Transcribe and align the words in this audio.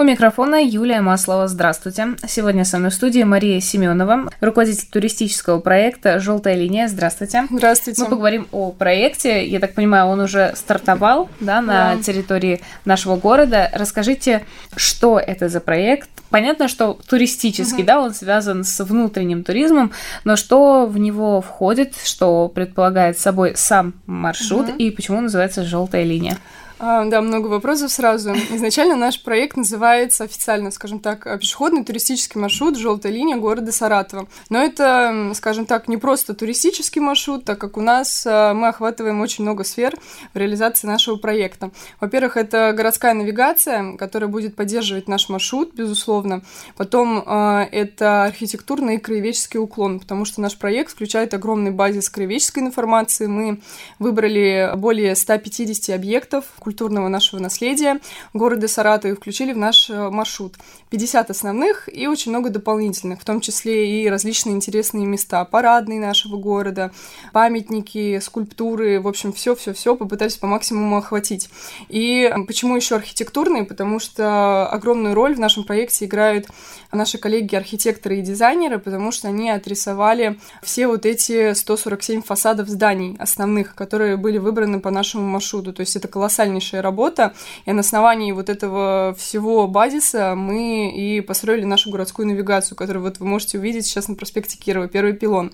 У 0.00 0.04
микрофона 0.04 0.62
Юлия 0.64 1.00
Маслова. 1.00 1.48
Здравствуйте. 1.48 2.10
Сегодня 2.28 2.64
со 2.64 2.78
мной 2.78 2.90
в 2.90 2.94
студии 2.94 3.24
Мария 3.24 3.58
Семенова, 3.58 4.30
руководитель 4.40 4.86
туристического 4.92 5.58
проекта 5.58 6.20
«Желтая 6.20 6.54
линия». 6.54 6.86
Здравствуйте. 6.86 7.48
Здравствуйте. 7.50 8.04
Мы 8.04 8.08
поговорим 8.08 8.46
о 8.52 8.70
проекте. 8.70 9.44
Я 9.44 9.58
так 9.58 9.74
понимаю, 9.74 10.06
он 10.06 10.20
уже 10.20 10.52
стартовал 10.54 11.28
да, 11.40 11.60
на 11.60 11.96
да. 11.96 12.00
территории 12.00 12.60
нашего 12.84 13.16
города. 13.16 13.68
Расскажите, 13.74 14.44
что 14.76 15.18
это 15.18 15.48
за 15.48 15.58
проект? 15.58 16.08
Понятно, 16.30 16.68
что 16.68 16.96
туристический, 17.08 17.82
угу. 17.82 17.86
да, 17.86 18.00
он 18.00 18.14
связан 18.14 18.62
с 18.62 18.84
внутренним 18.84 19.42
туризмом, 19.42 19.90
но 20.22 20.36
что 20.36 20.86
в 20.86 20.96
него 20.96 21.40
входит, 21.40 21.94
что 22.04 22.46
предполагает 22.46 23.18
собой 23.18 23.54
сам 23.56 23.94
маршрут 24.06 24.68
угу. 24.68 24.76
и 24.76 24.92
почему 24.92 25.20
называется 25.20 25.64
«Желтая 25.64 26.04
линия»? 26.04 26.38
А, 26.80 27.04
да, 27.06 27.20
много 27.20 27.48
вопросов 27.48 27.90
сразу. 27.90 28.34
Изначально 28.52 28.94
наш 28.94 29.20
проект 29.20 29.56
называется 29.56 30.24
официально, 30.24 30.70
скажем 30.70 31.00
так, 31.00 31.24
пешеходный 31.40 31.84
туристический 31.84 32.40
маршрут 32.40 32.78
«Желтая 32.78 33.12
линия 33.12 33.36
города 33.36 33.72
Саратова». 33.72 34.28
Но 34.48 34.62
это, 34.62 35.32
скажем 35.34 35.66
так, 35.66 35.88
не 35.88 35.96
просто 35.96 36.34
туристический 36.34 37.00
маршрут, 37.00 37.44
так 37.44 37.58
как 37.58 37.76
у 37.76 37.80
нас 37.80 38.24
а, 38.26 38.54
мы 38.54 38.68
охватываем 38.68 39.20
очень 39.20 39.42
много 39.42 39.64
сфер 39.64 39.98
в 40.32 40.36
реализации 40.36 40.86
нашего 40.86 41.16
проекта. 41.16 41.72
Во-первых, 42.00 42.36
это 42.36 42.72
городская 42.76 43.12
навигация, 43.12 43.96
которая 43.96 44.30
будет 44.30 44.54
поддерживать 44.54 45.08
наш 45.08 45.28
маршрут, 45.28 45.74
безусловно. 45.74 46.42
Потом 46.76 47.24
а, 47.26 47.66
это 47.72 48.22
архитектурный 48.24 48.96
и 48.96 48.98
краеведческий 48.98 49.58
уклон, 49.58 49.98
потому 49.98 50.24
что 50.24 50.40
наш 50.40 50.56
проект 50.56 50.92
включает 50.92 51.34
огромный 51.34 51.72
базис 51.72 52.08
краеведческой 52.08 52.62
информации. 52.62 53.26
Мы 53.26 53.60
выбрали 53.98 54.70
более 54.76 55.16
150 55.16 55.96
объектов, 55.96 56.44
культурного 56.68 57.08
нашего 57.08 57.40
наследия 57.40 57.98
города 58.34 58.68
Саратова 58.68 59.12
и 59.12 59.14
включили 59.14 59.54
в 59.54 59.56
наш 59.56 59.88
э, 59.88 60.10
маршрут. 60.10 60.56
50 60.90 61.30
основных 61.30 61.88
и 61.90 62.06
очень 62.06 62.30
много 62.30 62.50
дополнительных, 62.50 63.22
в 63.22 63.24
том 63.24 63.40
числе 63.40 64.02
и 64.02 64.08
различные 64.08 64.54
интересные 64.54 65.06
места, 65.06 65.44
парадные 65.46 65.98
нашего 65.98 66.36
города, 66.36 66.92
памятники, 67.32 68.18
скульптуры, 68.20 69.00
в 69.00 69.08
общем, 69.08 69.32
все-все-все 69.32 69.96
попытались 69.96 70.36
по 70.36 70.46
максимуму 70.46 70.98
охватить. 70.98 71.48
И 71.88 72.30
почему 72.46 72.76
еще 72.76 72.96
архитектурные? 72.96 73.64
Потому 73.64 73.98
что 73.98 74.66
огромную 74.68 75.14
роль 75.14 75.36
в 75.36 75.40
нашем 75.40 75.64
проекте 75.64 76.04
играют 76.04 76.48
наши 76.92 77.16
коллеги-архитекторы 77.16 78.18
и 78.18 78.22
дизайнеры, 78.22 78.78
потому 78.78 79.10
что 79.10 79.28
они 79.28 79.50
отрисовали 79.50 80.38
все 80.62 80.86
вот 80.86 81.06
эти 81.06 81.54
147 81.54 82.22
фасадов 82.22 82.68
зданий 82.68 83.16
основных, 83.18 83.74
которые 83.74 84.16
были 84.16 84.36
выбраны 84.36 84.80
по 84.80 84.90
нашему 84.90 85.26
маршруту. 85.26 85.72
То 85.72 85.80
есть 85.80 85.96
это 85.96 86.08
колоссальный 86.08 86.57
колоссальнейшая 86.58 86.82
работа, 86.82 87.34
и 87.66 87.72
на 87.72 87.80
основании 87.80 88.32
вот 88.32 88.48
этого 88.48 89.14
всего 89.18 89.66
базиса 89.66 90.34
мы 90.36 90.90
и 90.90 91.20
построили 91.20 91.64
нашу 91.64 91.90
городскую 91.90 92.26
навигацию, 92.28 92.76
которую 92.76 93.02
вот 93.02 93.18
вы 93.18 93.26
можете 93.26 93.58
увидеть 93.58 93.86
сейчас 93.86 94.08
на 94.08 94.14
проспекте 94.14 94.58
Кирова, 94.58 94.88
первый 94.88 95.12
пилон. 95.12 95.52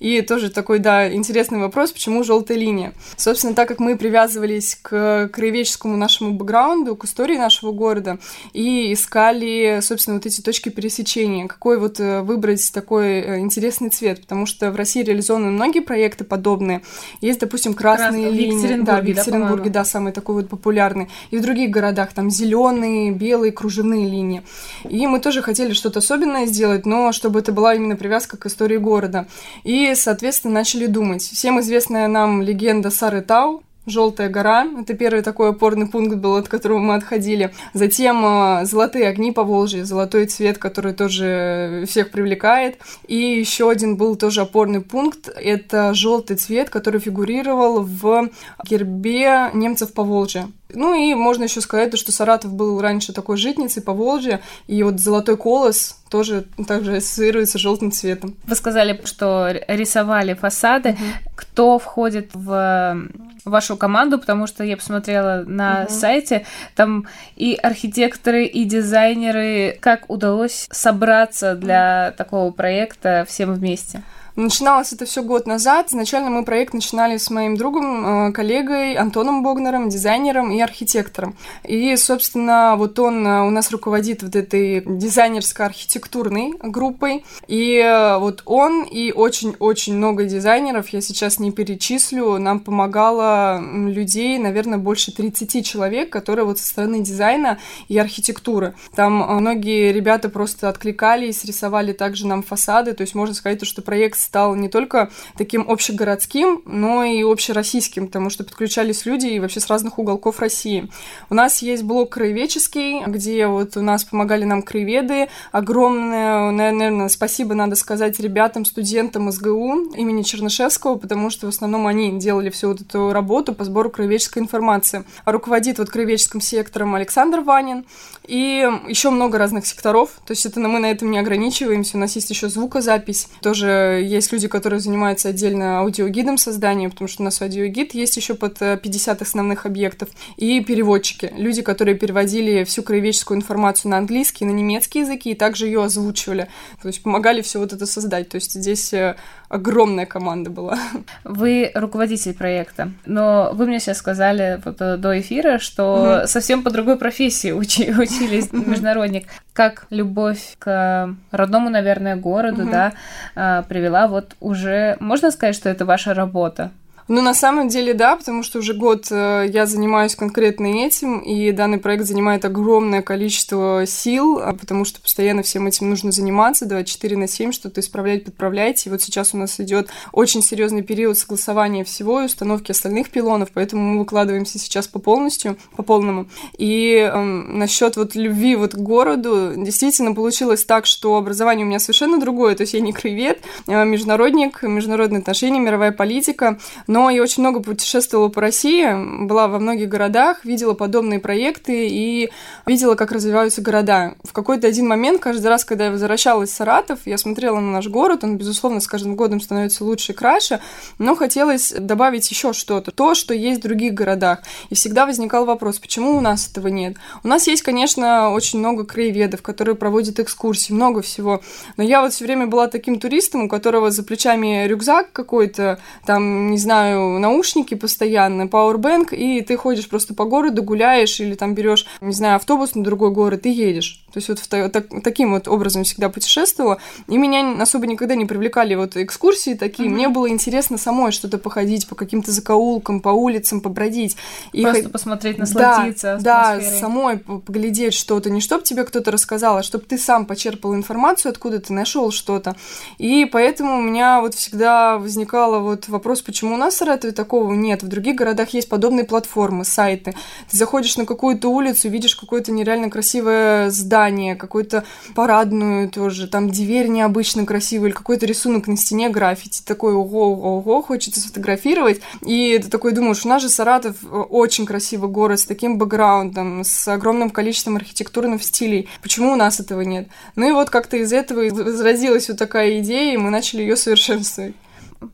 И 0.00 0.22
тоже 0.22 0.50
такой, 0.50 0.78
да, 0.78 1.12
интересный 1.12 1.58
вопрос, 1.58 1.92
почему 1.92 2.24
желтая 2.24 2.58
линия? 2.58 2.92
Собственно, 3.16 3.54
так 3.54 3.68
как 3.68 3.78
мы 3.78 3.96
привязывались 3.96 4.78
к 4.80 5.28
краеведческому 5.32 5.96
нашему 5.96 6.32
бэкграунду, 6.32 6.96
к 6.96 7.04
истории 7.04 7.36
нашего 7.36 7.72
города, 7.72 8.18
и 8.52 8.92
искали, 8.92 9.80
собственно, 9.82 10.16
вот 10.16 10.26
эти 10.26 10.40
точки 10.40 10.70
пересечения, 10.70 11.46
какой 11.46 11.78
вот 11.78 12.00
э, 12.00 12.22
выбрать 12.22 12.72
такой 12.72 13.20
э, 13.20 13.38
интересный 13.40 13.90
цвет, 13.90 14.22
потому 14.22 14.46
что 14.46 14.70
в 14.70 14.76
России 14.76 15.02
реализованы 15.02 15.50
многие 15.50 15.80
проекты 15.80 16.24
подобные. 16.24 16.82
Есть, 17.20 17.40
допустим, 17.40 17.74
красные 17.74 18.28
Крас... 18.28 18.34
линии. 18.34 18.76
Да, 18.86 19.00
в 19.00 19.04
Екатеринбурге, 19.04 19.70
да, 19.70 19.80
да, 19.80 19.84
самый 19.84 20.12
такой 20.12 20.36
вот 20.36 20.45
популярны. 20.46 21.08
И 21.30 21.38
в 21.38 21.42
других 21.42 21.70
городах 21.70 22.12
там 22.12 22.30
зеленые, 22.30 23.12
белые, 23.12 23.52
кружевные 23.52 24.08
линии. 24.08 24.42
И 24.88 25.06
мы 25.06 25.20
тоже 25.20 25.42
хотели 25.42 25.72
что-то 25.72 25.98
особенное 25.98 26.46
сделать, 26.46 26.86
но 26.86 27.12
чтобы 27.12 27.40
это 27.40 27.52
была 27.52 27.74
именно 27.74 27.96
привязка 27.96 28.36
к 28.36 28.46
истории 28.46 28.78
города. 28.78 29.26
И, 29.64 29.94
соответственно, 29.94 30.54
начали 30.54 30.86
думать. 30.86 31.22
Всем 31.22 31.60
известная 31.60 32.08
нам 32.08 32.42
легенда 32.42 32.90
Сары 32.90 33.20
Тау, 33.20 33.62
Желтая 33.86 34.28
гора. 34.28 34.66
Это 34.80 34.94
первый 34.94 35.22
такой 35.22 35.50
опорный 35.50 35.86
пункт 35.86 36.16
был, 36.16 36.36
от 36.36 36.48
которого 36.48 36.78
мы 36.78 36.94
отходили. 36.94 37.52
Затем 37.72 38.24
э, 38.24 38.64
золотые 38.64 39.08
огни 39.08 39.32
по 39.32 39.44
Волжье, 39.44 39.84
золотой 39.84 40.26
цвет, 40.26 40.58
который 40.58 40.92
тоже 40.92 41.84
всех 41.88 42.10
привлекает. 42.10 42.78
И 43.06 43.16
еще 43.16 43.70
один 43.70 43.96
был 43.96 44.16
тоже 44.16 44.40
опорный 44.40 44.80
пункт. 44.80 45.28
Это 45.28 45.94
желтый 45.94 46.36
цвет, 46.36 46.68
который 46.68 47.00
фигурировал 47.00 47.82
в 47.82 48.28
гербе 48.64 49.50
немцев 49.54 49.92
по 49.92 50.02
Волжье. 50.02 50.48
Ну 50.70 50.94
и 50.94 51.14
можно 51.14 51.44
еще 51.44 51.60
сказать, 51.60 51.96
что 51.96 52.10
Саратов 52.12 52.52
был 52.52 52.80
раньше 52.80 53.12
такой 53.12 53.36
житницей 53.36 53.82
по 53.82 53.92
Волжье, 53.92 54.40
и 54.66 54.82
вот 54.82 54.98
золотой 55.00 55.36
колос 55.36 55.96
тоже 56.10 56.46
также 56.66 56.96
ассоциируется 56.96 57.58
желтым 57.58 57.92
цветом. 57.92 58.36
Вы 58.44 58.54
сказали, 58.56 59.00
что 59.04 59.48
рисовали 59.68 60.34
фасады. 60.34 60.90
Угу. 60.90 61.32
Кто 61.36 61.78
входит 61.78 62.30
в 62.34 63.08
вашу 63.46 63.76
команду, 63.76 64.18
потому 64.18 64.46
что 64.46 64.64
я 64.64 64.76
посмотрела 64.76 65.44
на 65.46 65.84
угу. 65.84 65.92
сайте, 65.92 66.44
там 66.74 67.06
и 67.36 67.54
архитекторы, 67.54 68.44
и 68.44 68.64
дизайнеры. 68.64 69.78
Как 69.80 70.10
удалось 70.10 70.66
собраться 70.70 71.54
для 71.54 72.12
такого 72.16 72.50
проекта 72.50 73.24
всем 73.28 73.54
вместе? 73.54 74.02
Начиналось 74.36 74.92
это 74.92 75.06
все 75.06 75.22
год 75.22 75.46
назад. 75.46 75.88
Изначально 75.88 76.28
мы 76.28 76.44
проект 76.44 76.74
начинали 76.74 77.16
с 77.16 77.30
моим 77.30 77.56
другом, 77.56 78.28
э, 78.28 78.32
коллегой 78.32 78.92
Антоном 78.92 79.42
Богнером, 79.42 79.88
дизайнером 79.88 80.52
и 80.52 80.60
архитектором. 80.60 81.38
И, 81.64 81.96
собственно, 81.96 82.74
вот 82.76 82.98
он 82.98 83.26
э, 83.26 83.40
у 83.46 83.48
нас 83.48 83.70
руководит 83.70 84.22
вот 84.22 84.36
этой 84.36 84.82
дизайнерско-архитектурной 84.82 86.52
группой. 86.62 87.24
И 87.48 87.78
э, 87.78 88.18
вот 88.18 88.42
он 88.44 88.82
и 88.82 89.10
очень-очень 89.10 89.96
много 89.96 90.24
дизайнеров, 90.24 90.90
я 90.90 91.00
сейчас 91.00 91.38
не 91.38 91.50
перечислю, 91.50 92.36
нам 92.36 92.60
помогало 92.60 93.62
людей, 93.62 94.36
наверное, 94.36 94.76
больше 94.76 95.12
30 95.12 95.64
человек, 95.64 96.10
которые 96.10 96.44
вот 96.44 96.58
со 96.58 96.66
стороны 96.66 97.00
дизайна 97.00 97.58
и 97.88 97.96
архитектуры. 97.96 98.74
Там 98.94 99.14
многие 99.40 99.92
ребята 99.92 100.28
просто 100.28 100.68
откликались, 100.68 101.42
рисовали 101.46 101.94
также 101.94 102.26
нам 102.26 102.42
фасады, 102.42 102.92
то 102.92 103.00
есть 103.00 103.14
можно 103.14 103.34
сказать, 103.34 103.64
что 103.64 103.80
проект 103.80 104.25
стал 104.26 104.54
не 104.56 104.68
только 104.68 105.10
таким 105.36 105.70
общегородским, 105.70 106.62
но 106.66 107.04
и 107.04 107.22
общероссийским, 107.22 108.08
потому 108.08 108.28
что 108.28 108.44
подключались 108.44 109.06
люди 109.06 109.26
и 109.26 109.40
вообще 109.40 109.60
с 109.60 109.68
разных 109.68 109.98
уголков 109.98 110.40
России. 110.40 110.90
У 111.30 111.34
нас 111.34 111.62
есть 111.62 111.84
блок 111.84 112.10
краеведческий, 112.10 113.04
где 113.06 113.46
вот 113.46 113.76
у 113.76 113.82
нас 113.82 114.04
помогали 114.04 114.44
нам 114.44 114.62
краеведы. 114.62 115.28
Огромное, 115.52 116.50
наверное, 116.50 117.08
спасибо 117.08 117.54
надо 117.54 117.76
сказать 117.76 118.18
ребятам, 118.20 118.64
студентам 118.64 119.30
СГУ 119.30 119.94
имени 119.94 120.22
Чернышевского, 120.22 120.96
потому 120.96 121.30
что 121.30 121.46
в 121.46 121.50
основном 121.50 121.86
они 121.86 122.18
делали 122.18 122.50
всю 122.50 122.68
вот 122.68 122.80
эту 122.80 123.12
работу 123.12 123.54
по 123.54 123.64
сбору 123.64 123.90
краеведческой 123.90 124.42
информации. 124.42 125.04
А 125.24 125.32
руководит 125.32 125.78
вот 125.78 125.90
краеведческим 125.90 126.40
сектором 126.40 126.94
Александр 126.96 127.40
Ванин 127.40 127.84
и 128.26 128.68
еще 128.88 129.10
много 129.10 129.38
разных 129.38 129.66
секторов. 129.66 130.10
То 130.26 130.32
есть 130.32 130.46
это 130.46 130.58
мы 130.60 130.80
на 130.80 130.90
этом 130.90 131.10
не 131.10 131.18
ограничиваемся. 131.18 131.96
У 131.96 132.00
нас 132.00 132.16
есть 132.16 132.30
еще 132.30 132.48
звукозапись, 132.48 133.28
тоже 133.40 134.02
есть 134.16 134.32
люди, 134.32 134.48
которые 134.48 134.80
занимаются 134.80 135.28
отдельно 135.28 135.80
аудиогидом 135.80 136.38
создания, 136.38 136.88
потому 136.88 137.08
что 137.08 137.22
у 137.22 137.24
нас 137.24 137.40
аудиогид 137.40 137.94
есть 137.94 138.16
еще 138.16 138.34
под 138.34 138.58
50 138.58 139.20
э, 139.20 139.24
основных 139.24 139.66
объектов, 139.66 140.08
и 140.36 140.60
переводчики, 140.60 141.32
люди, 141.36 141.62
которые 141.62 141.96
переводили 141.96 142.64
всю 142.64 142.82
краеведческую 142.82 143.38
информацию 143.38 143.90
на 143.90 143.98
английский, 143.98 144.44
на 144.44 144.50
немецкий 144.50 145.00
языки, 145.00 145.30
и 145.30 145.34
также 145.34 145.66
ее 145.66 145.82
озвучивали, 145.82 146.48
то 146.82 146.88
есть 146.88 147.02
помогали 147.02 147.42
все 147.42 147.58
вот 147.58 147.72
это 147.72 147.86
создать. 147.86 148.28
То 148.28 148.36
есть 148.36 148.52
здесь 148.52 148.92
э, 148.92 149.16
огромная 149.48 150.06
команда 150.06 150.50
была. 150.50 150.78
Вы 151.24 151.70
руководитель 151.74 152.34
проекта, 152.34 152.90
но 153.04 153.50
вы 153.52 153.66
мне 153.66 153.80
сейчас 153.80 153.98
сказали 153.98 154.60
вот 154.64 154.76
э, 154.80 154.96
до 154.96 155.18
эфира, 155.18 155.58
что 155.58 156.18
угу. 156.20 156.26
совсем 156.26 156.62
по 156.62 156.70
другой 156.70 156.96
профессии 156.96 157.52
учи, 157.52 157.90
учились 157.90 158.52
международник. 158.52 159.26
Как 159.52 159.86
любовь 159.90 160.56
к 160.58 161.14
родному, 161.30 161.70
наверное, 161.70 162.16
городу, 162.16 162.62
угу. 162.62 162.70
да, 162.70 162.92
а, 163.34 163.62
привела 163.62 164.06
вот 164.06 164.36
уже... 164.40 164.96
Можно 165.00 165.30
сказать, 165.30 165.54
что 165.54 165.68
это 165.68 165.84
ваша 165.84 166.12
работа? 166.14 166.72
Ну, 167.08 167.22
на 167.22 167.34
самом 167.34 167.68
деле, 167.68 167.94
да, 167.94 168.16
потому 168.16 168.42
что 168.42 168.58
уже 168.58 168.74
год 168.74 169.06
э, 169.12 169.46
я 169.48 169.66
занимаюсь 169.66 170.16
конкретно 170.16 170.66
этим, 170.66 171.20
и 171.20 171.52
данный 171.52 171.78
проект 171.78 172.04
занимает 172.04 172.44
огромное 172.44 173.00
количество 173.00 173.84
сил, 173.86 174.40
а 174.42 174.52
потому 174.54 174.84
что 174.84 175.00
постоянно 175.00 175.44
всем 175.44 175.68
этим 175.68 175.88
нужно 175.88 176.10
заниматься, 176.10 176.66
24 176.66 177.16
на 177.16 177.28
7, 177.28 177.52
что-то 177.52 177.80
исправлять, 177.80 178.24
подправлять. 178.24 178.84
И 178.86 178.90
вот 178.90 179.02
сейчас 179.02 179.34
у 179.34 179.36
нас 179.36 179.60
идет 179.60 179.88
очень 180.10 180.42
серьезный 180.42 180.82
период 180.82 181.16
согласования 181.16 181.84
всего 181.84 182.22
и 182.22 182.24
установки 182.24 182.72
остальных 182.72 183.10
пилонов, 183.10 183.50
поэтому 183.54 183.82
мы 183.82 183.98
выкладываемся 184.00 184.58
сейчас 184.58 184.88
по 184.88 184.98
полностью, 184.98 185.56
по 185.76 185.84
полному. 185.84 186.26
И 186.58 186.96
эм, 186.96 187.56
насчет 187.56 187.96
вот 187.96 188.16
любви 188.16 188.56
вот 188.56 188.74
к 188.74 188.78
городу, 188.78 189.52
действительно 189.56 190.12
получилось 190.12 190.64
так, 190.64 190.86
что 190.86 191.16
образование 191.16 191.64
у 191.64 191.68
меня 191.68 191.78
совершенно 191.78 192.18
другое, 192.18 192.56
то 192.56 192.62
есть 192.62 192.74
я 192.74 192.80
не 192.80 192.92
краевед, 192.92 193.42
а 193.68 193.84
международник, 193.84 194.64
международные 194.64 195.20
отношения, 195.20 195.60
мировая 195.60 195.92
политика, 195.92 196.58
но 196.96 197.10
я 197.10 197.22
очень 197.22 197.42
много 197.42 197.60
путешествовала 197.60 198.28
по 198.28 198.40
России, 198.40 198.86
была 199.26 199.48
во 199.48 199.58
многих 199.58 199.86
городах, 199.90 200.46
видела 200.46 200.72
подобные 200.72 201.20
проекты 201.20 201.88
и 201.88 202.30
видела, 202.64 202.94
как 202.94 203.12
развиваются 203.12 203.60
города. 203.60 204.14
В 204.24 204.32
какой-то 204.32 204.66
один 204.66 204.88
момент, 204.88 205.20
каждый 205.20 205.48
раз, 205.48 205.66
когда 205.66 205.84
я 205.84 205.90
возвращалась 205.90 206.48
в 206.48 206.54
Саратов, 206.54 207.00
я 207.04 207.18
смотрела 207.18 207.60
на 207.60 207.70
наш 207.70 207.88
город, 207.88 208.24
он, 208.24 208.38
безусловно, 208.38 208.80
с 208.80 208.86
каждым 208.86 209.14
годом 209.14 209.42
становится 209.42 209.84
лучше 209.84 210.12
и 210.12 210.14
краше, 210.14 210.60
но 210.98 211.14
хотелось 211.16 211.70
добавить 211.70 212.30
еще 212.30 212.54
что-то, 212.54 212.92
то, 212.92 213.14
что 213.14 213.34
есть 213.34 213.60
в 213.60 213.64
других 213.64 213.92
городах. 213.92 214.38
И 214.70 214.74
всегда 214.74 215.04
возникал 215.04 215.44
вопрос, 215.44 215.78
почему 215.78 216.16
у 216.16 216.22
нас 216.22 216.48
этого 216.50 216.68
нет? 216.68 216.96
У 217.22 217.28
нас 217.28 217.46
есть, 217.46 217.60
конечно, 217.60 218.30
очень 218.30 218.58
много 218.58 218.86
краеведов, 218.86 219.42
которые 219.42 219.74
проводят 219.74 220.18
экскурсии, 220.18 220.72
много 220.72 221.02
всего, 221.02 221.42
но 221.76 221.82
я 221.84 222.00
вот 222.00 222.14
все 222.14 222.24
время 222.24 222.46
была 222.46 222.68
таким 222.68 222.98
туристом, 222.98 223.42
у 223.42 223.48
которого 223.50 223.90
за 223.90 224.02
плечами 224.02 224.66
рюкзак 224.66 225.12
какой-то, 225.12 225.78
там, 226.06 226.50
не 226.50 226.56
знаю, 226.56 226.85
знаю, 226.86 227.18
наушники 227.18 227.74
постоянно, 227.74 228.42
Powerbank, 228.42 229.14
и 229.14 229.40
ты 229.42 229.56
ходишь 229.56 229.88
просто 229.88 230.14
по 230.14 230.24
городу, 230.24 230.62
гуляешь, 230.62 231.20
или 231.20 231.34
там 231.34 231.54
берешь, 231.54 231.86
не 232.00 232.12
знаю, 232.12 232.36
автобус 232.36 232.74
на 232.74 232.84
другой 232.84 233.10
город 233.10 233.46
и 233.46 233.50
едешь. 233.50 234.04
То 234.12 234.18
есть 234.18 234.28
вот 234.30 234.38
в, 234.38 234.48
так, 234.48 234.86
таким 235.04 235.32
вот 235.32 235.46
образом 235.46 235.84
всегда 235.84 236.08
путешествовала. 236.08 236.78
И 237.06 237.18
меня 237.18 237.60
особо 237.60 237.86
никогда 237.86 238.14
не 238.14 238.24
привлекали 238.24 238.74
вот 238.74 238.96
экскурсии 238.96 239.52
такие. 239.52 239.90
Mm-hmm. 239.90 239.92
Мне 239.92 240.08
было 240.08 240.30
интересно 240.30 240.78
самой 240.78 241.12
что-то 241.12 241.36
походить 241.36 241.86
по 241.86 241.94
каким-то 241.94 242.32
закоулкам, 242.32 243.00
по 243.00 243.10
улицам, 243.10 243.60
побродить. 243.60 244.16
И 244.52 244.62
Просто 244.62 244.84
х... 244.84 244.88
посмотреть, 244.88 245.36
насладиться 245.36 246.18
Да, 246.22 246.56
да 246.56 246.60
самой 246.62 247.18
поглядеть 247.18 247.92
что-то. 247.92 248.30
Не 248.30 248.40
чтобы 248.40 248.62
тебе 248.62 248.84
кто-то 248.84 249.10
рассказал, 249.10 249.58
а 249.58 249.62
чтобы 249.62 249.84
ты 249.84 249.98
сам 249.98 250.24
почерпал 250.24 250.74
информацию, 250.74 251.30
откуда 251.30 251.58
ты 251.60 251.74
нашел 251.74 252.10
что-то. 252.10 252.56
И 252.96 253.26
поэтому 253.26 253.78
у 253.78 253.82
меня 253.82 254.22
вот 254.22 254.34
всегда 254.34 254.96
возникало 254.96 255.58
вот 255.58 255.88
вопрос, 255.88 256.22
почему 256.22 256.54
у 256.54 256.58
нас 256.58 256.75
Саратове 256.76 257.12
такого 257.12 257.52
нет. 257.52 257.82
В 257.82 257.88
других 257.88 258.16
городах 258.16 258.50
есть 258.50 258.68
подобные 258.68 259.04
платформы, 259.04 259.64
сайты. 259.64 260.14
Ты 260.50 260.56
заходишь 260.56 260.96
на 260.96 261.06
какую-то 261.06 261.48
улицу, 261.48 261.88
видишь 261.88 262.14
какое-то 262.14 262.52
нереально 262.52 262.90
красивое 262.90 263.70
здание, 263.70 264.36
какую-то 264.36 264.84
парадную 265.14 265.88
тоже, 265.90 266.28
там 266.28 266.50
дверь 266.50 266.88
необычно 266.88 267.46
красивая, 267.46 267.88
или 267.88 267.96
какой-то 267.96 268.26
рисунок 268.26 268.66
на 268.66 268.76
стене 268.76 269.08
граффити, 269.08 269.62
такой 269.64 269.94
ого-ого, 269.94 270.82
хочется 270.82 271.20
сфотографировать, 271.20 272.00
и 272.24 272.58
ты 272.62 272.68
такой 272.68 272.92
думаешь, 272.92 273.24
у 273.24 273.28
нас 273.28 273.42
же 273.42 273.48
Саратов 273.48 273.96
э, 274.02 274.06
очень 274.06 274.66
красивый 274.66 275.10
город, 275.10 275.40
с 275.40 275.46
таким 275.46 275.78
бэкграундом, 275.78 276.62
с 276.64 276.88
огромным 276.88 277.30
количеством 277.30 277.76
архитектурных 277.76 278.42
стилей, 278.42 278.88
почему 279.02 279.32
у 279.32 279.36
нас 279.36 279.60
этого 279.60 279.80
нет? 279.80 280.08
Ну 280.34 280.48
и 280.48 280.52
вот 280.52 280.70
как-то 280.70 280.96
из 280.96 281.12
этого 281.12 281.40
возродилась 281.48 282.28
вот 282.28 282.38
такая 282.38 282.80
идея, 282.80 283.14
и 283.14 283.16
мы 283.16 283.30
начали 283.30 283.62
ее 283.62 283.76
совершенствовать 283.76 284.54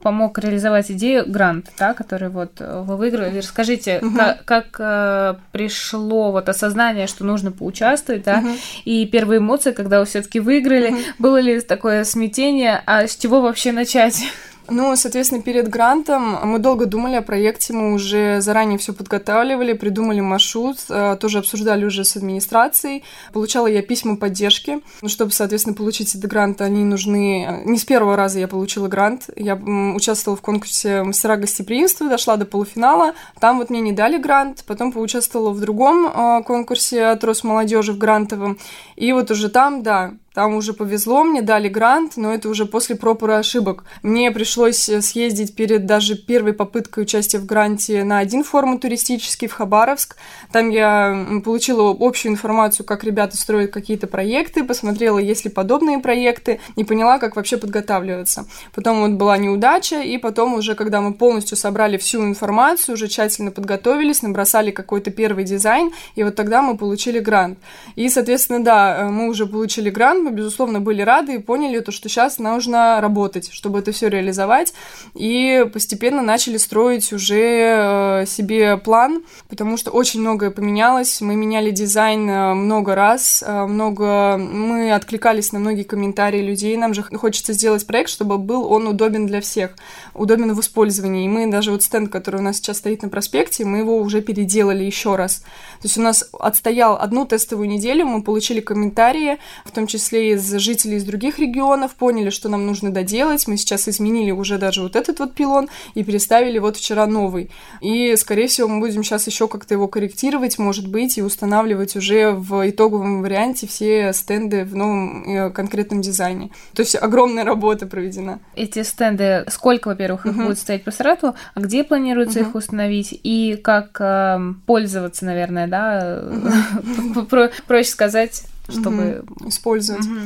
помог 0.02 0.38
реализовать 0.38 0.90
идею 0.90 1.25
грант, 1.26 1.70
да, 1.79 1.94
который 1.94 2.29
вот 2.29 2.61
э, 2.61 2.82
вы 2.84 2.96
выиграли. 2.96 3.38
Расскажите, 3.38 3.99
угу. 3.99 4.17
как, 4.17 4.44
как 4.44 4.67
э, 4.79 5.34
пришло 5.52 6.32
вот 6.32 6.49
осознание, 6.49 7.06
что 7.06 7.25
нужно 7.25 7.52
поучаствовать, 7.52 8.25
да, 8.25 8.38
угу. 8.38 8.49
и 8.84 9.06
первые 9.06 9.38
эмоции, 9.38 9.73
когда 9.73 10.00
вы 10.00 10.06
все-таки 10.06 10.40
выиграли, 10.40 10.88
угу. 10.88 10.99
было 11.19 11.40
ли 11.40 11.61
такое 11.61 12.05
смятение, 12.05 12.82
а 12.87 13.06
с 13.06 13.17
чего 13.17 13.40
вообще 13.40 13.73
начать? 13.73 14.23
Ну, 14.69 14.94
соответственно, 14.97 15.43
перед 15.43 15.69
грантом 15.69 16.38
мы 16.44 16.59
долго 16.59 16.87
думали 16.87 17.17
о 17.17 17.23
проекте, 17.23 17.73
мы 17.73 17.93
уже 17.94 18.41
заранее 18.41 18.79
все 18.79 18.93
подготавливали, 18.93 19.73
придумали 19.73 20.20
маршрут, 20.20 20.79
э, 20.88 21.17
тоже 21.20 21.38
обсуждали 21.38 21.85
уже 21.85 22.05
с 22.05 22.17
администрацией. 22.17 23.03
Получала 23.32 23.67
я 23.67 23.82
письма 23.82 24.17
поддержки. 24.17 24.81
Ну, 25.03 25.09
чтобы, 25.09 25.32
соответственно, 25.32 25.75
получить 25.75 26.14
этот 26.14 26.31
грант, 26.31 26.61
они 26.61 26.85
нужны... 26.85 27.44
Э, 27.44 27.64
не 27.64 27.79
с 27.79 27.85
первого 27.85 28.17
раза 28.17 28.38
я 28.38 28.49
получила 28.49 28.88
грант. 28.88 29.31
Я 29.37 29.56
участвовала 29.56 30.37
в 30.37 30.43
конкурсе 30.43 31.03
«Мастера 31.03 31.37
гостеприимства», 31.37 32.09
дошла 32.09 32.37
до 32.37 32.47
полуфинала. 32.47 33.14
Там 33.41 33.59
вот 33.59 33.69
мне 33.69 33.81
не 33.81 33.93
дали 33.93 34.17
грант. 34.17 34.64
Потом 34.67 34.93
поучаствовала 34.93 35.50
в 35.50 35.61
другом 35.61 36.06
э, 36.06 36.43
конкурсе 36.44 37.06
от 37.06 37.25
Росмолодежи 37.25 37.93
в 37.93 37.99
грантовом. 37.99 38.59
И 38.94 39.12
вот 39.12 39.31
уже 39.31 39.49
там, 39.49 39.82
да, 39.82 40.12
там 40.34 40.55
уже 40.55 40.73
повезло, 40.73 41.25
мне 41.25 41.43
дали 41.43 41.69
грант, 41.69 42.17
но 42.17 42.32
это 42.32 42.49
уже 42.49 42.64
после 42.64 42.96
проб 42.96 43.23
и 43.23 43.31
ошибок. 43.31 43.84
Мне 44.02 44.31
пришлось 44.31 44.88
э, 44.88 45.02
съездить 45.02 45.55
перед 45.55 45.84
даже 45.84 46.17
первой 46.17 46.55
попыткой 46.55 47.02
участия 47.02 47.38
в 47.38 47.44
гранте 47.44 48.02
на 48.05 48.19
один 48.19 48.43
форум 48.43 48.79
туристический 48.79 49.46
в 49.46 49.52
Хабаровск. 49.52 50.17
Там 50.50 50.70
я 50.70 51.40
получила 51.44 51.94
общую 51.99 52.32
информацию, 52.32 52.87
как 52.87 53.05
ребята 53.05 53.37
строят 53.37 53.73
какие-то 53.73 54.06
проекты, 54.06 54.64
посмотрела, 54.64 55.19
есть 55.19 55.44
ли 55.44 55.50
подобные 55.50 55.99
проекты, 55.99 56.61
и 56.76 56.85
поняла, 56.85 57.19
как 57.19 57.37
вообще 57.37 57.58
подготавливаться. 57.58 58.46
Потом 58.75 59.00
вот 59.00 59.19
была 59.19 59.37
неудача, 59.37 60.00
и 60.00 60.17
потом 60.17 60.55
уже, 60.55 60.75
когда 60.75 61.02
мы 61.02 61.12
полностью 61.12 61.58
собрали 61.58 61.99
всю 61.99 62.25
информацию, 62.25 62.94
уже 62.94 63.08
тщательно 63.08 63.50
подготовились, 63.50 64.23
набросали 64.23 64.70
какой-то 64.70 65.11
первый 65.11 65.44
дизайн, 65.44 65.93
и 66.14 66.25
вот 66.25 66.37
тогда 66.37 66.62
мы 66.62 66.76
получили 66.78 67.19
грант. 67.19 67.58
И, 67.96 68.08
соответственно, 68.08 68.64
да, 68.64 68.96
э, 68.96 69.08
мы 69.08 69.28
уже 69.28 69.46
получили 69.46 69.90
грант, 69.90 70.22
мы, 70.23 70.31
безусловно, 70.31 70.81
были 70.81 71.03
рады 71.03 71.35
и 71.35 71.39
поняли 71.39 71.81
то, 71.81 71.93
что 71.93 72.09
сейчас 72.09 72.39
нужно 72.39 73.01
работать, 73.01 73.51
чтобы 73.53 73.81
это 73.81 73.93
все 73.93 74.09
реализовать, 74.09 74.73
и 75.15 75.67
постепенно 75.73 76.23
начали 76.23 76.57
строить 76.57 77.13
уже 77.13 78.23
э, 78.23 78.27
себе 78.27 78.77
план, 78.77 79.23
потому 79.49 79.77
что 79.77 79.91
очень 79.91 80.21
многое 80.21 80.51
поменялось, 80.51 81.21
мы 81.21 81.37
меняли 81.37 81.71
дизайн 81.71 82.29
э, 82.29 82.55
много 82.55 82.95
раз, 82.95 83.43
э, 83.47 83.67
много, 83.67 84.37
мы 84.39 84.93
откликались 84.93 85.53
на 85.53 85.59
многие 85.59 85.83
комментарии 85.83 86.41
людей, 86.41 86.77
нам 86.77 86.95
же 86.95 87.03
хочется 87.03 87.53
сделать 87.53 87.87
проект, 87.87 88.11
чтобы 88.11 88.39
был 88.39 88.71
он 88.71 88.87
удобен 88.87 89.27
для 89.27 89.41
всех, 89.41 89.73
удобен 90.15 90.55
в 90.55 90.61
использовании, 90.61 91.25
и 91.25 91.29
мы 91.29 91.51
даже 91.51 91.73
вот 91.73 91.83
стенд, 91.83 92.11
который 92.11 92.41
у 92.41 92.43
нас 92.43 92.57
сейчас 92.57 92.79
стоит 92.79 93.03
на 93.03 93.09
проспекте, 93.09 93.65
мы 93.65 93.79
его 93.79 93.99
уже 93.99 94.23
переделали 94.23 94.85
еще 94.85 95.17
раз, 95.17 95.39
то 95.81 95.85
есть 95.85 95.99
у 95.99 96.03
нас 96.03 96.29
отстоял 96.39 96.97
одну 96.97 97.27
тестовую 97.27 97.69
неделю, 97.69 98.07
мы 98.07 98.23
получили 98.23 98.61
комментарии, 98.61 99.39
в 99.65 99.71
том 99.73 99.87
числе 99.87 100.12
числе 100.12 100.32
из 100.32 100.50
жителей 100.59 100.97
из 100.97 101.05
других 101.05 101.38
регионов, 101.38 101.94
поняли, 101.94 102.31
что 102.31 102.49
нам 102.49 102.67
нужно 102.67 102.93
доделать. 102.93 103.47
Мы 103.47 103.56
сейчас 103.56 103.88
изменили 103.88 104.31
уже 104.31 104.59
даже 104.59 104.82
вот 104.82 104.94
этот 104.94 105.19
вот 105.20 105.35
пилон 105.35 105.69
и 105.94 106.05
переставили 106.05 106.59
вот 106.59 106.76
вчера 106.76 107.06
новый. 107.06 107.50
И, 107.81 108.14
скорее 108.17 108.47
всего, 108.47 108.69
мы 108.69 108.81
будем 108.81 109.03
сейчас 109.03 109.26
еще 109.26 109.49
как-то 109.49 109.75
его 109.75 109.88
корректировать, 109.88 110.59
может 110.59 110.88
быть, 110.88 111.17
и 111.17 111.23
устанавливать 111.23 111.97
уже 111.97 112.32
в 112.32 112.69
итоговом 112.69 113.23
варианте 113.23 113.67
все 113.67 114.12
стенды 114.12 114.64
в 114.64 114.76
новом 114.76 115.25
э, 115.25 115.50
конкретном 115.50 116.03
дизайне. 116.03 116.50
То 116.75 116.82
есть 116.82 116.94
огромная 116.94 117.44
работа 117.44 117.87
проведена. 117.87 118.41
Эти 118.55 118.82
стенды, 118.82 119.44
сколько, 119.49 119.88
во-первых, 119.88 120.26
их 120.26 120.35
uh-huh. 120.35 120.47
будет 120.47 120.59
стоять 120.59 120.85
по 120.85 120.90
Саратову, 120.90 121.35
а 121.54 121.61
где 121.61 121.85
планируется 121.85 122.40
uh-huh. 122.40 122.49
их 122.49 122.54
установить, 122.54 123.19
и 123.23 123.59
как 123.62 123.97
э, 123.99 124.38
пользоваться, 124.66 125.25
наверное, 125.25 125.66
да, 125.66 126.23
uh-huh. 126.23 127.52
проще 127.66 127.90
сказать, 127.90 128.42
чтобы... 128.73 129.25
Угу. 129.29 129.49
Использовать. 129.49 130.07
Угу. 130.07 130.19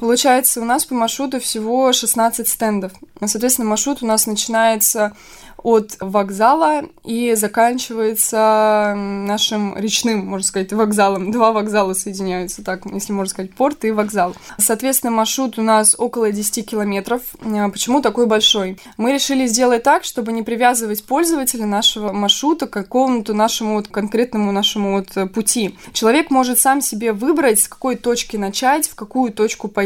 Получается, 0.00 0.60
у 0.60 0.64
нас 0.64 0.84
по 0.84 0.94
маршруту 0.94 1.40
всего 1.40 1.92
16 1.92 2.48
стендов. 2.48 2.92
Соответственно, 3.24 3.68
маршрут 3.68 4.02
у 4.02 4.06
нас 4.06 4.26
начинается 4.26 5.14
от 5.66 5.96
вокзала 5.98 6.82
и 7.04 7.34
заканчивается 7.34 8.94
нашим 8.96 9.76
речным, 9.76 10.26
можно 10.26 10.46
сказать, 10.46 10.72
вокзалом. 10.72 11.32
Два 11.32 11.50
вокзала 11.50 11.92
соединяются, 11.94 12.62
так, 12.62 12.82
если 12.86 13.12
можно 13.12 13.30
сказать, 13.30 13.52
порт 13.52 13.84
и 13.84 13.90
вокзал. 13.90 14.36
Соответственно, 14.58 15.10
маршрут 15.10 15.58
у 15.58 15.62
нас 15.62 15.96
около 15.98 16.30
10 16.30 16.70
километров. 16.70 17.22
А, 17.42 17.68
почему 17.70 18.00
такой 18.00 18.26
большой? 18.26 18.78
Мы 18.96 19.12
решили 19.12 19.46
сделать 19.46 19.82
так, 19.82 20.04
чтобы 20.04 20.30
не 20.30 20.42
привязывать 20.42 21.04
пользователя 21.04 21.66
нашего 21.66 22.12
маршрута 22.12 22.68
к 22.68 22.70
какому-то 22.70 23.34
нашему 23.34 23.74
вот 23.74 23.88
конкретному 23.88 24.52
нашему 24.52 24.92
вот 24.92 25.32
пути. 25.32 25.76
Человек 25.92 26.30
может 26.30 26.60
сам 26.60 26.80
себе 26.80 27.12
выбрать, 27.12 27.60
с 27.60 27.66
какой 27.66 27.96
точки 27.96 28.36
начать, 28.36 28.88
в 28.88 28.94
какую 28.94 29.32
точку 29.32 29.66
пойти. 29.66 29.85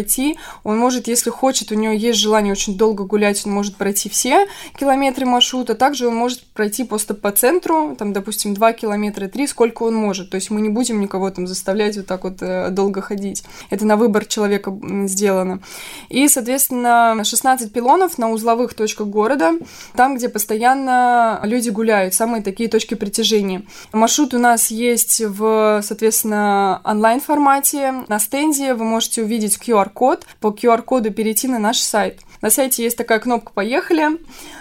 Он 0.64 0.78
может, 0.78 1.08
если 1.08 1.30
хочет, 1.30 1.72
у 1.72 1.74
него 1.74 1.92
есть 1.92 2.18
желание 2.18 2.52
очень 2.52 2.76
долго 2.76 3.04
гулять, 3.04 3.44
он 3.46 3.52
может 3.52 3.76
пройти 3.76 4.08
все 4.08 4.46
километры 4.78 5.26
маршрута, 5.26 5.74
также 5.74 6.08
он 6.08 6.14
может 6.14 6.44
пройти 6.52 6.84
просто 6.84 7.14
по 7.14 7.30
центру, 7.32 7.96
там, 7.98 8.12
допустим, 8.12 8.54
2 8.54 8.72
километра, 8.72 9.28
3, 9.28 9.46
сколько 9.46 9.84
он 9.84 9.94
может. 9.94 10.30
То 10.30 10.36
есть 10.36 10.50
мы 10.50 10.60
не 10.60 10.68
будем 10.68 11.00
никого 11.00 11.30
там 11.30 11.46
заставлять 11.46 11.96
вот 11.96 12.06
так 12.06 12.24
вот 12.24 12.38
э, 12.40 12.70
долго 12.70 13.00
ходить. 13.00 13.44
Это 13.70 13.86
на 13.86 13.96
выбор 13.96 14.24
человека 14.24 14.76
сделано. 15.06 15.60
И, 16.08 16.28
соответственно, 16.28 17.20
16 17.22 17.72
пилонов 17.72 18.18
на 18.18 18.30
узловых 18.30 18.74
точках 18.74 19.06
города, 19.08 19.52
там, 19.94 20.16
где 20.16 20.28
постоянно 20.28 21.40
люди 21.44 21.70
гуляют, 21.70 22.14
самые 22.14 22.42
такие 22.42 22.68
точки 22.68 22.94
притяжения. 22.94 23.62
Маршрут 23.92 24.34
у 24.34 24.38
нас 24.38 24.70
есть 24.70 25.20
в, 25.20 25.80
соответственно, 25.82 26.80
онлайн-формате. 26.84 28.04
На 28.08 28.18
стенде 28.18 28.74
вы 28.74 28.84
можете 28.84 29.22
увидеть 29.22 29.58
QR-код, 29.90 30.26
по 30.40 30.48
QR-коду 30.48 31.10
перейти 31.12 31.48
на 31.48 31.58
наш 31.58 31.78
сайт. 31.78 32.20
На 32.40 32.50
сайте 32.50 32.82
есть 32.82 32.96
такая 32.96 33.18
кнопка 33.18 33.52
«Поехали». 33.52 34.18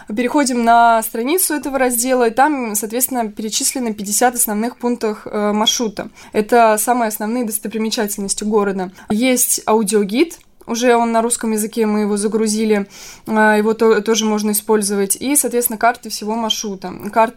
Переходим 0.08 0.64
на 0.64 1.02
страницу 1.04 1.54
этого 1.54 1.78
раздела, 1.78 2.28
и 2.28 2.32
там, 2.32 2.76
соответственно, 2.76 3.32
перечислены 3.32 3.94
50 3.94 4.36
основных 4.36 4.78
пунктов 4.78 5.26
э, 5.26 5.52
маршрута. 5.54 6.10
Это 6.34 6.78
самые 6.78 7.10
основные 7.10 7.46
достопримечательности 7.46 8.44
города. 8.44 8.92
Есть 9.10 9.62
аудиогид, 9.66 10.40
уже 10.66 10.96
он 10.96 11.12
на 11.12 11.22
русском 11.22 11.52
языке, 11.52 11.86
мы 11.86 12.02
его 12.02 12.18
загрузили, 12.18 12.88
э, 13.28 13.32
его 13.58 13.74
то, 13.74 14.02
тоже 14.02 14.26
можно 14.26 14.52
использовать, 14.52 15.16
и, 15.16 15.36
соответственно, 15.36 15.78
карты 15.78 16.10
всего 16.10 16.36
маршрута. 16.36 16.94
Карт 17.14 17.36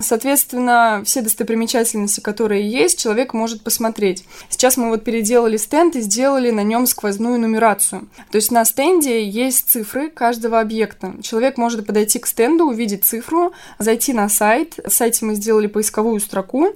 Соответственно, 0.00 1.02
все 1.04 1.22
достопримечательности, 1.22 2.20
которые 2.20 2.68
есть, 2.68 3.00
человек 3.00 3.34
может 3.34 3.62
посмотреть. 3.62 4.24
Сейчас 4.48 4.76
мы 4.76 4.88
вот 4.88 5.04
переделали 5.04 5.56
стенд 5.56 5.96
и 5.96 6.00
сделали 6.00 6.50
на 6.50 6.62
нем 6.62 6.86
сквозную 6.86 7.38
нумерацию. 7.38 8.08
То 8.30 8.36
есть 8.36 8.50
на 8.50 8.64
стенде 8.64 9.24
есть 9.24 9.68
цифры 9.68 10.10
каждого 10.10 10.60
объекта. 10.60 11.14
Человек 11.22 11.56
может 11.56 11.86
подойти 11.86 12.18
к 12.18 12.26
стенду, 12.26 12.64
увидеть 12.64 13.04
цифру, 13.04 13.52
зайти 13.78 14.12
на 14.12 14.28
сайт. 14.28 14.78
В 14.84 14.90
сайте 14.90 15.24
мы 15.24 15.34
сделали 15.34 15.66
поисковую 15.66 16.20
строку 16.20 16.68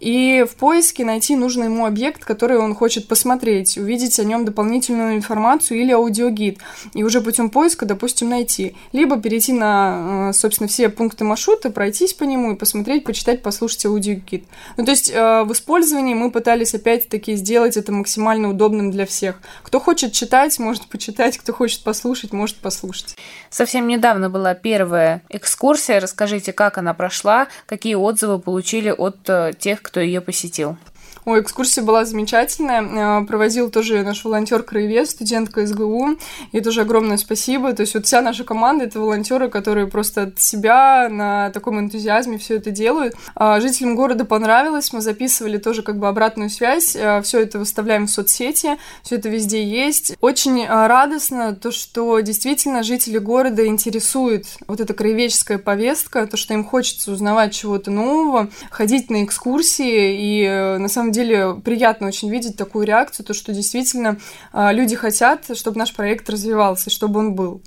и 0.00 0.44
в 0.50 0.56
поиске 0.56 1.04
найти 1.04 1.36
нужный 1.36 1.66
ему 1.66 1.86
объект, 1.86 2.24
который 2.24 2.58
он 2.58 2.74
хочет 2.74 3.08
посмотреть, 3.08 3.76
увидеть 3.78 4.18
о 4.18 4.24
нем 4.24 4.44
дополнительную 4.44 5.16
информацию 5.16 5.80
или 5.80 5.92
аудиогид. 5.92 6.58
И 6.94 7.02
уже 7.04 7.20
путем 7.20 7.50
поиска, 7.50 7.86
допустим, 7.86 8.28
найти. 8.28 8.74
Либо 8.92 9.20
перейти 9.20 9.52
на, 9.52 10.30
э, 10.30 10.32
собственно, 10.32 10.68
все 10.68 10.88
пункты 10.88 11.24
маршрута, 11.24 11.70
пройтись 11.70 12.14
по 12.14 12.24
нему 12.24 12.52
и 12.52 12.56
посмотреть, 12.62 13.02
почитать, 13.02 13.42
послушать 13.42 13.86
аудиогид. 13.86 14.44
Ну, 14.76 14.84
то 14.84 14.92
есть 14.92 15.10
э, 15.10 15.42
в 15.42 15.50
использовании 15.50 16.14
мы 16.14 16.30
пытались 16.30 16.76
опять-таки 16.76 17.34
сделать 17.34 17.76
это 17.76 17.90
максимально 17.90 18.50
удобным 18.50 18.92
для 18.92 19.04
всех. 19.04 19.40
Кто 19.64 19.80
хочет 19.80 20.12
читать, 20.12 20.56
может 20.60 20.86
почитать, 20.86 21.38
кто 21.38 21.52
хочет 21.52 21.82
послушать, 21.82 22.32
может 22.32 22.58
послушать. 22.58 23.16
Совсем 23.50 23.88
недавно 23.88 24.30
была 24.30 24.54
первая 24.54 25.22
экскурсия. 25.28 25.98
Расскажите, 25.98 26.52
как 26.52 26.78
она 26.78 26.94
прошла, 26.94 27.48
какие 27.66 27.96
отзывы 27.96 28.38
получили 28.38 28.90
от 28.90 29.28
э, 29.28 29.54
тех, 29.58 29.82
кто 29.82 29.98
ее 29.98 30.20
посетил. 30.20 30.76
Ой, 31.24 31.40
экскурсия 31.40 31.84
была 31.84 32.04
замечательная. 32.04 33.20
Э, 33.20 33.24
проводил 33.24 33.70
тоже 33.70 34.02
наш 34.02 34.24
волонтер 34.24 34.64
Краевед, 34.64 35.08
студентка 35.08 35.64
СГУ. 35.64 36.16
И 36.50 36.60
тоже 36.60 36.80
огромное 36.80 37.16
спасибо. 37.16 37.72
То 37.74 37.82
есть 37.82 37.94
вот 37.94 38.06
вся 38.06 38.22
наша 38.22 38.42
команда— 38.42 38.84
это 38.86 38.98
волонтеры, 38.98 39.48
которые 39.48 39.86
просто 39.86 40.22
от 40.22 40.40
себя 40.40 41.08
на 41.08 41.50
таком 41.50 41.78
энтузиазме 41.78 42.38
все 42.38 42.56
это 42.56 42.72
делают. 42.72 43.14
А 43.36 43.60
жителям 43.60 43.94
города 43.94 44.24
понравилось. 44.24 44.92
Мы 44.92 45.00
записывали 45.00 45.58
тоже 45.58 45.82
как 45.82 45.96
бы 45.98 46.08
обратную 46.08 46.50
связь. 46.50 46.96
Э, 46.96 47.22
все 47.22 47.40
это 47.40 47.60
выставляем 47.60 48.08
в 48.08 48.10
соцсети. 48.10 48.76
Все 49.04 49.14
это 49.14 49.28
везде 49.28 49.64
есть. 49.64 50.16
Очень 50.20 50.64
э, 50.64 50.86
радостно 50.88 51.54
то, 51.54 51.70
что 51.70 52.18
действительно 52.18 52.82
жители 52.82 53.18
города 53.18 53.64
интересует 53.64 54.46
вот 54.66 54.80
эта 54.80 54.92
краеведческая 54.92 55.58
повестка, 55.58 56.26
то, 56.26 56.36
что 56.36 56.52
им 56.52 56.64
хочется 56.64 57.12
узнавать 57.12 57.54
чего-то 57.54 57.92
нового, 57.92 58.48
ходить 58.70 59.08
на 59.08 59.22
экскурсии. 59.22 60.42
И 60.42 60.78
на 60.78 60.88
самом 60.88 61.11
деле 61.12 61.54
приятно 61.54 62.08
очень 62.08 62.30
видеть 62.30 62.56
такую 62.56 62.86
реакцию, 62.86 63.26
то, 63.26 63.34
что 63.34 63.52
действительно 63.52 64.18
а, 64.52 64.72
люди 64.72 64.96
хотят, 64.96 65.56
чтобы 65.56 65.78
наш 65.78 65.94
проект 65.94 66.28
развивался, 66.28 66.90
чтобы 66.90 67.20
он 67.20 67.34
был. 67.34 67.62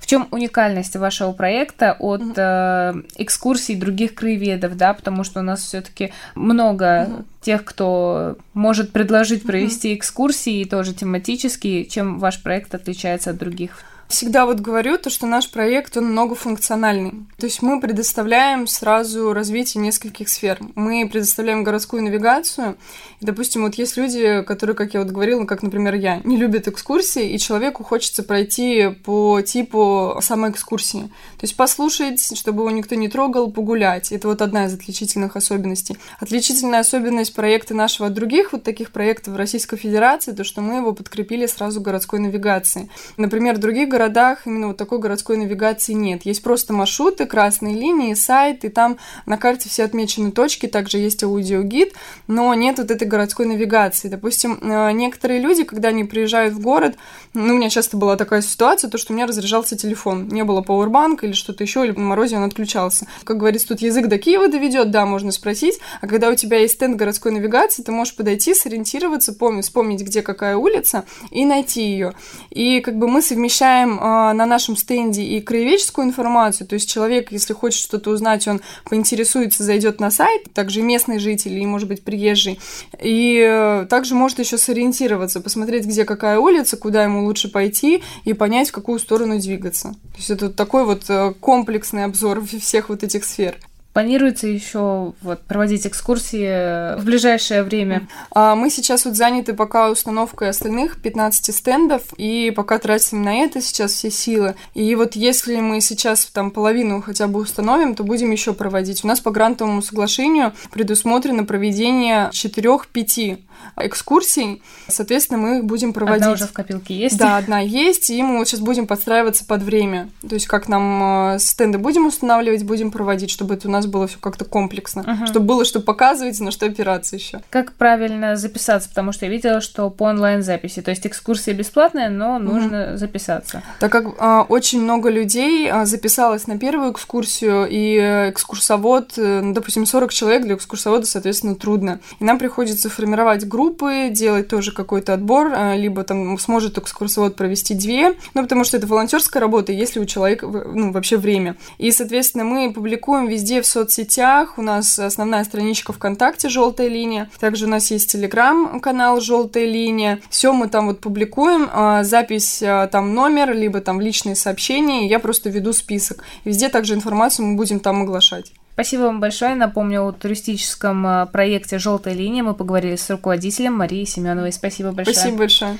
В 0.00 0.06
чем 0.06 0.28
уникальность 0.32 0.96
вашего 0.96 1.32
проекта 1.32 1.96
от 1.98 2.20
mm-hmm. 2.20 3.04
э, 3.16 3.22
экскурсий 3.22 3.74
других 3.74 4.14
краеведов, 4.14 4.76
да, 4.76 4.92
потому 4.92 5.24
что 5.24 5.40
у 5.40 5.42
нас 5.42 5.62
все-таки 5.62 6.12
много 6.34 6.84
mm-hmm. 6.84 7.24
тех, 7.40 7.64
кто 7.64 8.36
может 8.52 8.92
предложить 8.92 9.44
провести 9.44 9.92
mm-hmm. 9.92 9.96
экскурсии, 9.96 10.64
тоже 10.64 10.92
тематические, 10.92 11.86
чем 11.86 12.18
ваш 12.18 12.42
проект 12.42 12.74
отличается 12.74 13.30
от 13.30 13.38
других? 13.38 13.82
Всегда 14.14 14.46
вот 14.46 14.60
говорю 14.60 14.96
то, 14.96 15.10
что 15.10 15.26
наш 15.26 15.50
проект, 15.50 15.96
он 15.96 16.12
многофункциональный. 16.12 17.26
То 17.36 17.46
есть 17.46 17.62
мы 17.62 17.80
предоставляем 17.80 18.68
сразу 18.68 19.32
развитие 19.32 19.82
нескольких 19.82 20.28
сфер. 20.28 20.60
Мы 20.76 21.08
предоставляем 21.08 21.64
городскую 21.64 22.00
навигацию. 22.00 22.76
И, 23.18 23.26
допустим, 23.26 23.62
вот 23.62 23.74
есть 23.74 23.96
люди, 23.96 24.42
которые, 24.42 24.76
как 24.76 24.94
я 24.94 25.00
вот 25.00 25.10
говорила, 25.10 25.44
как, 25.46 25.64
например, 25.64 25.94
я, 25.94 26.20
не 26.22 26.36
любят 26.36 26.68
экскурсии, 26.68 27.28
и 27.28 27.38
человеку 27.40 27.82
хочется 27.82 28.22
пройти 28.22 28.90
по 29.04 29.40
типу 29.40 30.16
самой 30.20 30.52
экскурсии. 30.52 31.10
То 31.40 31.42
есть 31.42 31.56
послушать, 31.56 32.38
чтобы 32.38 32.62
его 32.62 32.70
никто 32.70 32.94
не 32.94 33.08
трогал, 33.08 33.50
погулять. 33.50 34.12
Это 34.12 34.28
вот 34.28 34.42
одна 34.42 34.66
из 34.66 34.74
отличительных 34.74 35.34
особенностей. 35.34 35.96
Отличительная 36.20 36.78
особенность 36.78 37.34
проекта 37.34 37.74
нашего 37.74 38.06
от 38.06 38.14
других 38.14 38.52
вот 38.52 38.62
таких 38.62 38.92
проектов 38.92 39.34
в 39.34 39.36
Российской 39.36 39.76
Федерации, 39.76 40.30
то, 40.30 40.44
что 40.44 40.60
мы 40.60 40.76
его 40.76 40.92
подкрепили 40.92 41.46
сразу 41.46 41.80
городской 41.80 42.20
навигацией. 42.20 42.90
Например, 43.16 43.56
в 43.56 43.58
других 43.58 43.88
городах 44.04 44.46
именно 44.46 44.68
вот 44.68 44.76
такой 44.76 44.98
городской 44.98 45.38
навигации 45.38 45.94
нет. 45.94 46.26
Есть 46.26 46.42
просто 46.42 46.74
маршруты, 46.74 47.24
красные 47.24 47.74
линии, 47.74 48.12
сайт, 48.12 48.64
и 48.64 48.68
там 48.68 48.98
на 49.24 49.38
карте 49.38 49.70
все 49.70 49.84
отмечены 49.84 50.30
точки, 50.30 50.66
также 50.66 50.98
есть 50.98 51.24
аудиогид, 51.24 51.94
но 52.26 52.52
нет 52.52 52.78
вот 52.78 52.90
этой 52.90 53.08
городской 53.08 53.46
навигации. 53.46 54.08
Допустим, 54.08 54.58
э, 54.60 54.92
некоторые 54.92 55.40
люди, 55.40 55.64
когда 55.64 55.88
они 55.88 56.04
приезжают 56.04 56.52
в 56.52 56.60
город, 56.60 56.96
ну, 57.32 57.54
у 57.54 57.56
меня 57.56 57.70
часто 57.70 57.96
была 57.96 58.16
такая 58.16 58.42
ситуация, 58.42 58.90
то, 58.90 58.98
что 58.98 59.12
у 59.12 59.16
меня 59.16 59.26
разряжался 59.26 59.74
телефон. 59.76 60.28
Не 60.28 60.44
было 60.44 60.60
пауэрбанка 60.60 61.26
или 61.26 61.32
что-то 61.32 61.64
еще, 61.64 61.84
или 61.84 61.92
на 61.92 62.04
морозе 62.04 62.36
он 62.36 62.42
отключался. 62.42 63.06
Как 63.24 63.38
говорится, 63.38 63.68
тут 63.68 63.80
язык 63.80 64.08
до 64.08 64.18
Киева 64.18 64.48
доведет, 64.48 64.90
да, 64.90 65.06
можно 65.06 65.32
спросить, 65.32 65.78
а 66.02 66.06
когда 66.06 66.28
у 66.28 66.34
тебя 66.34 66.58
есть 66.58 66.74
стенд 66.74 66.96
городской 66.96 67.32
навигации, 67.32 67.82
ты 67.82 67.90
можешь 67.90 68.16
подойти, 68.16 68.54
сориентироваться, 68.54 69.32
помнить, 69.32 69.64
вспомнить, 69.64 70.02
где 70.02 70.20
какая 70.20 70.56
улица, 70.56 71.04
и 71.30 71.46
найти 71.46 71.84
ее. 71.84 72.12
И 72.50 72.80
как 72.80 72.98
бы 72.98 73.08
мы 73.08 73.22
совмещаем 73.22 73.83
размещаем 73.84 73.98
э, 73.98 74.32
на 74.32 74.46
нашем 74.46 74.76
стенде 74.76 75.22
и 75.22 75.40
краеведческую 75.40 76.06
информацию, 76.06 76.66
то 76.66 76.74
есть 76.74 76.90
человек, 76.90 77.32
если 77.32 77.52
хочет 77.52 77.80
что-то 77.80 78.10
узнать, 78.10 78.46
он 78.48 78.60
поинтересуется, 78.88 79.62
зайдет 79.62 80.00
на 80.00 80.10
сайт, 80.10 80.52
также 80.52 80.82
местный 80.82 81.18
житель 81.18 81.58
и, 81.58 81.66
может 81.66 81.88
быть, 81.88 82.02
приезжий, 82.02 82.58
и 83.00 83.40
э, 83.40 83.86
также 83.88 84.14
может 84.14 84.38
еще 84.38 84.58
сориентироваться, 84.58 85.40
посмотреть, 85.40 85.86
где 85.86 86.04
какая 86.04 86.38
улица, 86.38 86.76
куда 86.76 87.04
ему 87.04 87.24
лучше 87.24 87.50
пойти 87.50 88.02
и 88.24 88.32
понять, 88.32 88.70
в 88.70 88.72
какую 88.72 88.98
сторону 88.98 89.38
двигаться. 89.38 89.94
То 90.12 90.16
есть 90.16 90.30
это 90.30 90.50
такой 90.50 90.84
вот 90.84 91.04
э, 91.08 91.34
комплексный 91.40 92.04
обзор 92.04 92.44
всех 92.60 92.88
вот 92.88 93.02
этих 93.02 93.24
сфер. 93.24 93.56
Планируется 93.94 94.48
еще 94.48 95.14
вот, 95.22 95.42
проводить 95.42 95.86
экскурсии 95.86 96.98
в 96.98 97.04
ближайшее 97.04 97.62
время? 97.62 98.08
А, 98.32 98.56
мы 98.56 98.68
сейчас 98.68 99.04
вот 99.04 99.14
заняты 99.14 99.54
пока 99.54 99.88
установкой 99.88 100.48
остальных 100.48 101.00
15 101.00 101.54
стендов, 101.54 102.02
и 102.16 102.52
пока 102.54 102.80
тратим 102.80 103.22
на 103.22 103.36
это 103.36 103.62
сейчас 103.62 103.92
все 103.92 104.10
силы. 104.10 104.56
И 104.74 104.92
вот 104.96 105.14
если 105.14 105.60
мы 105.60 105.80
сейчас 105.80 106.26
там 106.26 106.50
половину 106.50 107.02
хотя 107.02 107.28
бы 107.28 107.38
установим, 107.38 107.94
то 107.94 108.02
будем 108.02 108.32
еще 108.32 108.52
проводить. 108.52 109.04
У 109.04 109.06
нас 109.06 109.20
по 109.20 109.30
грантовому 109.30 109.80
соглашению 109.80 110.52
предусмотрено 110.72 111.44
проведение 111.44 112.30
4-5 112.32 113.38
экскурсий. 113.76 114.62
Соответственно, 114.88 115.38
мы 115.38 115.58
их 115.58 115.64
будем 115.64 115.92
проводить. 115.92 116.22
Одна 116.22 116.34
уже 116.34 116.46
в 116.46 116.52
копилке 116.52 116.94
есть? 116.94 117.18
Да, 117.18 117.36
одна 117.36 117.60
есть, 117.60 118.10
и 118.10 118.22
мы 118.22 118.38
вот 118.38 118.48
сейчас 118.48 118.60
будем 118.60 118.86
подстраиваться 118.86 119.44
под 119.44 119.62
время. 119.62 120.08
То 120.28 120.34
есть 120.34 120.46
как 120.46 120.68
нам 120.68 121.34
э, 121.34 121.38
стенды 121.38 121.78
будем 121.78 122.06
устанавливать, 122.06 122.64
будем 122.64 122.90
проводить, 122.90 123.30
чтобы 123.30 123.54
это 123.54 123.68
у 123.68 123.70
нас 123.70 123.83
было 123.88 124.06
все 124.06 124.18
как-то 124.18 124.44
комплексно, 124.44 125.00
uh-huh. 125.00 125.26
чтобы 125.26 125.46
было 125.46 125.64
что 125.64 125.80
показывать, 125.80 126.38
на 126.40 126.50
что 126.50 126.66
опираться 126.66 127.16
еще. 127.16 127.40
Как 127.50 127.72
правильно 127.72 128.36
записаться? 128.36 128.88
Потому 128.88 129.12
что 129.12 129.26
я 129.26 129.30
видела, 129.30 129.60
что 129.60 129.90
по 129.90 130.04
онлайн-записи, 130.04 130.82
то 130.82 130.90
есть 130.90 131.06
экскурсия 131.06 131.54
бесплатная, 131.54 132.10
но 132.10 132.38
нужно 132.38 132.76
uh-huh. 132.76 132.96
записаться. 132.96 133.62
Так 133.80 133.92
как 133.92 134.06
а, 134.18 134.42
очень 134.42 134.82
много 134.82 135.10
людей 135.10 135.70
а, 135.70 135.86
записалось 135.86 136.46
на 136.46 136.58
первую 136.58 136.92
экскурсию, 136.92 137.66
и 137.68 137.98
экскурсовод, 138.30 139.14
ну, 139.16 139.52
допустим, 139.52 139.86
40 139.86 140.12
человек 140.12 140.42
для 140.42 140.54
экскурсовода, 140.54 141.06
соответственно, 141.06 141.54
трудно. 141.54 142.00
И 142.20 142.24
нам 142.24 142.38
приходится 142.38 142.90
формировать 142.90 143.46
группы, 143.46 144.08
делать 144.10 144.48
тоже 144.48 144.72
какой-то 144.72 145.14
отбор, 145.14 145.52
а, 145.54 145.76
либо 145.76 146.04
там 146.04 146.38
сможет 146.38 146.78
экскурсовод 146.78 147.36
провести 147.36 147.74
две, 147.74 148.14
ну, 148.34 148.42
потому 148.42 148.64
что 148.64 148.76
это 148.76 148.86
волонтерская 148.86 149.40
работа, 149.40 149.72
если 149.72 150.00
у 150.00 150.04
человека 150.04 150.46
ну, 150.46 150.92
вообще 150.92 151.16
время. 151.16 151.56
И, 151.78 151.90
соответственно, 151.90 152.44
мы 152.44 152.72
публикуем 152.72 153.26
везде 153.26 153.62
в 153.62 153.66
соцсетях. 153.74 154.56
У 154.56 154.62
нас 154.62 154.98
основная 154.98 155.44
страничка 155.44 155.92
ВКонтакте 155.92 156.48
«Желтая 156.48 156.88
линия». 156.88 157.28
Также 157.40 157.66
у 157.66 157.68
нас 157.68 157.90
есть 157.90 158.10
телеграм-канал 158.10 159.20
«Желтая 159.20 159.66
линия». 159.66 160.20
Все 160.30 160.52
мы 160.52 160.68
там 160.68 160.86
вот 160.86 161.00
публикуем. 161.00 161.68
А, 161.72 162.04
запись 162.04 162.62
а, 162.62 162.86
там 162.86 163.14
номер, 163.14 163.52
либо 163.52 163.80
там 163.80 164.00
личные 164.00 164.36
сообщения. 164.36 165.08
Я 165.08 165.18
просто 165.18 165.50
веду 165.50 165.72
список. 165.72 166.22
Везде 166.44 166.68
также 166.68 166.94
информацию 166.94 167.46
мы 167.46 167.56
будем 167.56 167.80
там 167.80 168.02
оглашать. 168.02 168.52
Спасибо 168.72 169.02
вам 169.02 169.20
большое. 169.20 169.54
Напомню, 169.54 170.04
о 170.04 170.12
туристическом 170.12 171.06
а, 171.06 171.26
проекте 171.26 171.78
«Желтая 171.78 172.14
линия» 172.14 172.42
мы 172.42 172.54
поговорили 172.54 172.96
с 172.96 173.10
руководителем 173.10 173.74
Марией 173.74 174.06
Семеновой. 174.06 174.52
Спасибо 174.52 174.92
большое. 174.92 175.16
Спасибо 175.16 175.38
большое. 175.38 175.78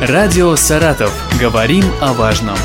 Радио 0.00 0.54
«Саратов». 0.54 1.12
Говорим 1.40 1.84
о 2.00 2.12
важном. 2.12 2.58